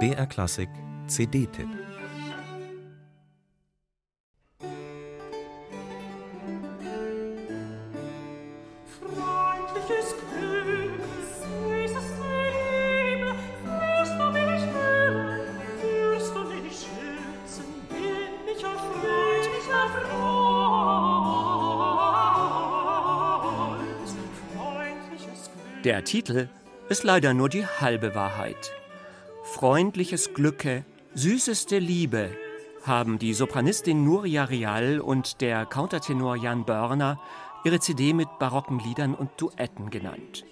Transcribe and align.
BR 0.00 0.26
Klassik 0.26 0.68
CD-Tipp 1.06 1.68
Der 25.84 26.02
Titel 26.02 26.48
ist 26.88 27.04
leider 27.04 27.34
nur 27.34 27.48
die 27.48 27.66
halbe 27.66 28.14
Wahrheit. 28.14 28.72
Freundliches 29.42 30.34
Glücke, 30.34 30.84
süßeste 31.14 31.78
Liebe 31.78 32.30
haben 32.84 33.18
die 33.18 33.32
Sopranistin 33.32 34.04
Nuria 34.04 34.44
Real 34.44 35.00
und 35.00 35.40
der 35.40 35.64
Countertenor 35.64 36.36
Jan 36.36 36.64
Börner 36.64 37.18
ihre 37.64 37.80
CD 37.80 38.12
mit 38.12 38.28
barocken 38.38 38.78
Liedern 38.78 39.14
und 39.14 39.30
Duetten 39.38 39.88
genannt. 39.88 40.44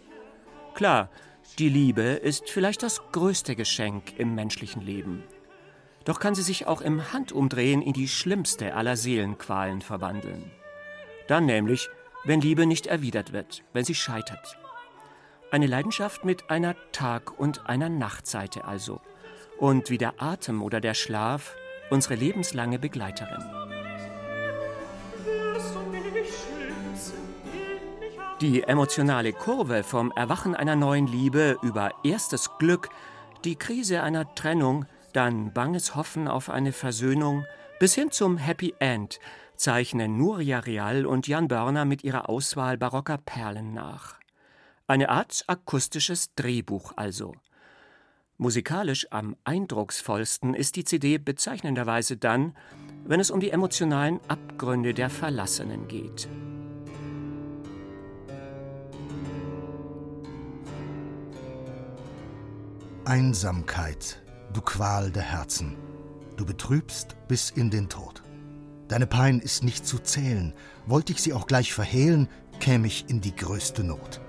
Klar, 0.75 1.11
die 1.59 1.69
Liebe 1.69 2.03
ist 2.03 2.49
vielleicht 2.49 2.83
das 2.83 3.03
größte 3.13 3.55
Geschenk 3.55 4.19
im 4.19 4.35
menschlichen 4.35 4.81
Leben. 4.81 5.23
Doch 6.05 6.19
kann 6.19 6.35
sie 6.35 6.43
sich 6.43 6.67
auch 6.67 6.81
im 6.81 7.13
Handumdrehen 7.13 7.83
in 7.83 7.93
die 7.93 8.09
schlimmste 8.09 8.75
aller 8.75 8.97
Seelenqualen 8.97 9.83
verwandeln. 9.83 10.51
Dann 11.29 11.45
nämlich, 11.45 11.91
wenn 12.25 12.41
Liebe 12.41 12.67
nicht 12.67 12.87
erwidert 12.87 13.33
wird, 13.33 13.63
wenn 13.73 13.85
sie 13.85 13.95
scheitert. 13.95 14.57
Eine 15.53 15.67
Leidenschaft 15.67 16.25
mit 16.25 16.49
einer 16.49 16.75
Tag- 16.93 17.39
und 17.39 17.69
einer 17.69 17.91
Nachtseite 17.91 18.65
also. 18.65 19.03
Und 19.59 19.91
wie 19.91 19.99
der 19.99 20.15
Atem 20.17 20.63
oder 20.63 20.81
der 20.81 20.95
Schlaf 20.95 21.55
unsere 21.91 22.15
lebenslange 22.15 22.79
Begleiterin. 22.79 23.45
Die 28.41 28.63
emotionale 28.63 29.35
Kurve 29.35 29.83
vom 29.83 30.11
Erwachen 30.13 30.57
einer 30.57 30.75
neuen 30.75 31.07
Liebe 31.07 31.59
über 31.61 31.93
erstes 32.03 32.49
Glück, 32.59 32.89
die 33.45 33.57
Krise 33.57 34.03
einer 34.03 34.35
Trennung, 34.35 34.87
dann 35.13 35.53
banges 35.53 35.95
Hoffen 35.95 36.29
auf 36.29 36.49
eine 36.49 36.73
Versöhnung 36.73 37.45
bis 37.79 37.95
hin 37.95 38.11
zum 38.11 38.39
Happy 38.39 38.75
End 38.79 39.21
zeichnen 39.57 40.17
Nuria 40.17 40.61
Real 40.61 41.05
und 41.05 41.29
Jan 41.29 41.49
Börner 41.49 41.85
mit 41.85 42.05
ihrer 42.05 42.31
Auswahl 42.31 42.79
barocker 42.79 43.19
Perlen 43.19 43.75
nach. 43.75 44.22
Eine 44.93 45.09
Art 45.09 45.45
akustisches 45.47 46.35
Drehbuch 46.35 46.93
also. 46.97 47.35
Musikalisch 48.37 49.07
am 49.11 49.37
eindrucksvollsten 49.43 50.53
ist 50.53 50.77
die 50.77 50.85
CD 50.85 51.17
bezeichnenderweise 51.17 52.19
dann, 52.19 52.55
wenn 53.03 53.19
es 53.19 53.31
um 53.31 53.41
die 53.41 53.49
emotionalen 53.49 54.21
Abgründe 54.29 54.93
der 54.93 55.09
Verlassenen 55.09 55.89
geht. 55.89 56.29
Einsamkeit, 63.07 64.23
du 64.53 64.61
Qual 64.61 65.11
der 65.11 65.23
Herzen, 65.23 65.79
du 66.37 66.45
betrübst 66.45 67.17
bis 67.29 67.49
in 67.49 67.71
den 67.71 67.89
Tod. 67.89 68.23
Deine 68.89 69.07
Pein 69.07 69.41
ist 69.41 69.65
nicht 69.65 69.87
zu 69.87 70.01
zählen, 70.01 70.53
wollte 70.85 71.13
ich 71.15 71.23
sie 71.23 71.33
auch 71.33 71.47
gleich 71.47 71.73
verhehlen, 71.73 72.29
käme 72.61 72.89
ich 72.89 73.09
in 73.09 73.23
die 73.23 73.35
größte 73.35 73.85
Not. 73.85 74.21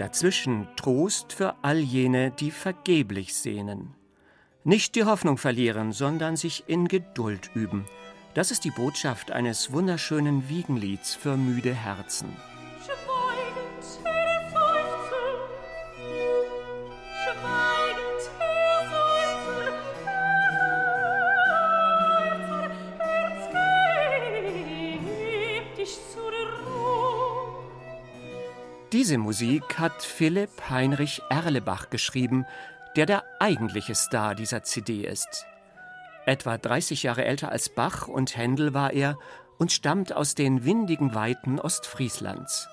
Dazwischen 0.00 0.66
Trost 0.76 1.34
für 1.34 1.56
all 1.60 1.78
jene, 1.78 2.30
die 2.30 2.50
vergeblich 2.52 3.34
sehnen. 3.34 3.92
Nicht 4.64 4.94
die 4.94 5.04
Hoffnung 5.04 5.36
verlieren, 5.36 5.92
sondern 5.92 6.36
sich 6.36 6.64
in 6.68 6.88
Geduld 6.88 7.50
üben. 7.52 7.84
Das 8.32 8.50
ist 8.50 8.64
die 8.64 8.70
Botschaft 8.70 9.30
eines 9.30 9.72
wunderschönen 9.72 10.48
Wiegenlieds 10.48 11.14
für 11.14 11.36
müde 11.36 11.74
Herzen. 11.74 12.34
Diese 28.92 29.18
Musik 29.18 29.78
hat 29.78 30.02
Philipp 30.02 30.68
Heinrich 30.68 31.22
Erlebach 31.30 31.90
geschrieben, 31.90 32.44
der 32.96 33.06
der 33.06 33.22
eigentliche 33.38 33.94
Star 33.94 34.34
dieser 34.34 34.64
CD 34.64 35.06
ist. 35.06 35.46
Etwa 36.26 36.58
30 36.58 37.04
Jahre 37.04 37.24
älter 37.24 37.52
als 37.52 37.68
Bach 37.68 38.08
und 38.08 38.36
Händel 38.36 38.74
war 38.74 38.92
er 38.92 39.16
und 39.58 39.70
stammt 39.70 40.12
aus 40.12 40.34
den 40.34 40.64
windigen 40.64 41.14
Weiten 41.14 41.60
Ostfrieslands. 41.60 42.68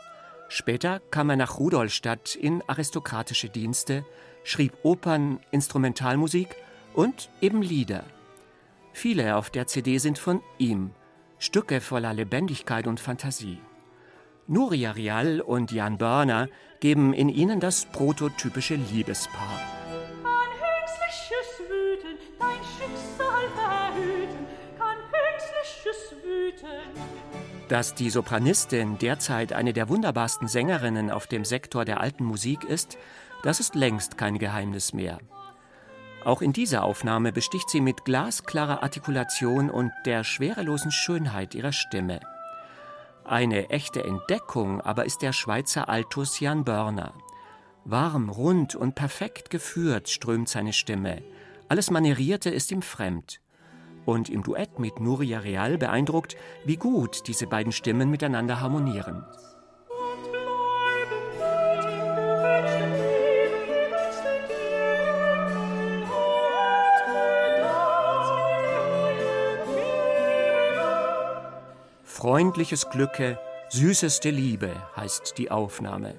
Später 0.50 1.02
kam 1.12 1.30
er 1.30 1.36
nach 1.36 1.60
Rudolstadt 1.60 2.34
in 2.34 2.64
aristokratische 2.68 3.50
Dienste, 3.50 4.04
schrieb 4.44 4.74
Opern, 4.82 5.40
Instrumentalmusik 5.52 6.56
und 6.96 7.30
eben 7.42 7.62
Lieder. 7.62 8.04
Viele 8.92 9.36
auf 9.36 9.52
der 9.52 9.68
CD 9.68 10.00
sind 10.00 10.18
von 10.18 10.42
ihm, 10.58 10.90
Stücke 11.38 11.80
voller 11.80 12.16
Lebendigkeit 12.16 12.88
und 12.88 13.00
Fantasie. 13.00 13.60
Nuria 14.50 14.92
Rial 14.92 15.42
und 15.42 15.74
Jan 15.74 15.98
Börner 15.98 16.48
geben 16.80 17.14
in 17.14 17.28
ihnen 17.28 17.60
das 17.60 17.86
prototypische 17.86 18.76
Liebespaar. 18.76 19.60
Kann 20.24 20.50
Hüngsliches 20.64 21.70
wüten, 21.70 22.18
dein 22.40 22.56
Schicksal 22.78 23.50
verhüten, 23.56 24.46
kann 24.78 24.98
Hüngsliches 25.12 26.16
wüten. 26.24 27.68
Dass 27.68 27.94
die 27.94 28.10
Sopranistin 28.10 28.98
derzeit 28.98 29.52
eine 29.52 29.74
der 29.74 29.90
wunderbarsten 29.90 30.48
Sängerinnen 30.48 31.12
auf 31.12 31.28
dem 31.28 31.44
Sektor 31.44 31.84
der 31.84 32.00
alten 32.00 32.24
Musik 32.24 32.64
ist, 32.64 32.98
das 33.44 33.60
ist 33.60 33.76
längst 33.76 34.18
kein 34.18 34.40
Geheimnis 34.40 34.94
mehr. 34.94 35.18
Auch 36.24 36.42
in 36.42 36.54
dieser 36.54 36.84
Aufnahme 36.84 37.34
besticht 37.34 37.70
sie 37.70 37.82
mit 37.82 38.06
glasklarer 38.06 38.82
Artikulation 38.82 39.70
und 39.70 39.92
der 40.06 40.24
schwerelosen 40.24 40.92
Schönheit 40.92 41.54
ihrer 41.54 41.74
Stimme. 41.74 42.22
Eine 43.28 43.70
echte 43.72 44.06
Entdeckung 44.06 44.80
aber 44.80 45.04
ist 45.04 45.22
der 45.22 45.34
Schweizer 45.34 45.90
Altus 45.90 46.40
Jan 46.40 46.64
Börner. 46.64 47.14
Warm, 47.84 48.30
rund 48.30 48.74
und 48.74 48.96
perfekt 48.96 49.50
geführt 49.50 50.08
strömt 50.08 50.48
seine 50.48 50.72
Stimme. 50.72 51.22
Alles 51.68 51.92
Manierierte 51.92 52.50
ist 52.50 52.72
ihm 52.72 52.82
fremd. 52.82 53.42
Und 54.06 54.30
im 54.30 54.44
Duett 54.44 54.80
mit 54.80 55.02
Nuria 55.02 55.40
Real 55.40 55.78
beeindruckt, 55.78 56.38
wie 56.64 56.78
gut 56.78 57.28
diese 57.28 57.48
beiden 57.48 57.74
Stimmen 57.74 58.10
miteinander 58.10 58.62
harmonieren. 58.62 59.26
Freundliches 72.18 72.90
Glücke, 72.90 73.38
süßeste 73.70 74.32
Liebe 74.32 74.72
heißt 74.96 75.38
die 75.38 75.52
Aufnahme. 75.52 76.16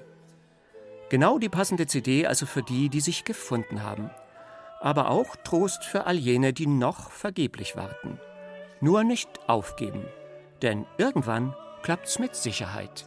Genau 1.09 1.39
die 1.39 1.49
passende 1.49 1.87
CD 1.87 2.25
also 2.25 2.45
für 2.45 2.63
die, 2.63 2.87
die 2.87 3.01
sich 3.01 3.25
gefunden 3.25 3.83
haben. 3.83 4.09
Aber 4.79 5.09
auch 5.09 5.35
Trost 5.43 5.83
für 5.83 6.05
all 6.05 6.15
jene, 6.15 6.53
die 6.53 6.67
noch 6.67 7.11
vergeblich 7.11 7.75
warten. 7.75 8.17
Nur 8.79 9.03
nicht 9.03 9.27
aufgeben, 9.49 10.05
denn 10.61 10.85
irgendwann 10.97 11.53
klappt's 11.81 12.17
mit 12.17 12.33
Sicherheit. 12.33 13.05